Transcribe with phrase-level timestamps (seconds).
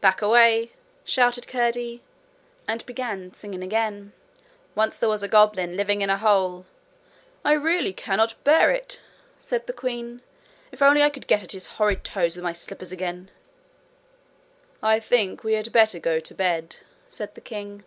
[0.00, 0.70] 'Break away,'
[1.04, 2.04] shouted Curdie,
[2.68, 4.12] and began singing again:
[4.76, 6.66] 'Once there was a goblin, Living in a hole'
[7.44, 9.00] 'I really cannot bear it,'
[9.40, 10.22] said the queen.
[10.70, 13.32] 'If I could only get at his horrid toes with my slippers again!'
[14.84, 16.76] 'I think we had better go to bed,'
[17.08, 17.82] said the king.